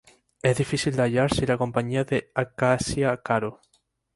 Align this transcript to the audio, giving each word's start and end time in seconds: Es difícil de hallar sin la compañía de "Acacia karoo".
Es 0.41 0.55
difícil 0.59 0.95
de 0.95 1.03
hallar 1.03 1.31
sin 1.31 1.45
la 1.47 1.59
compañía 1.59 2.03
de 2.05 2.31
"Acacia 2.33 3.17
karoo". 3.21 3.59